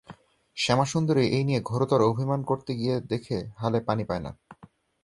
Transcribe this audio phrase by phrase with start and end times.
[0.57, 4.31] শ্যামাসুন্দরী এই নিয়ে ঘোরতর অভিমান করতে গিয়ে দেখে হালে পানি পায় না।